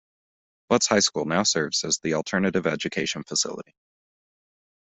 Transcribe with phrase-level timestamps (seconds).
[0.71, 3.75] Butz High School now serves as the alternative education facility.